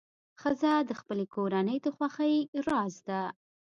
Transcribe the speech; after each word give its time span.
ښځه 0.41 0.73
د 0.89 0.91
خپلې 0.99 1.25
کورنۍ 1.35 1.77
د 1.81 1.87
خوښۍ 1.95 2.35
راز 2.67 2.95
ده. 3.07 3.21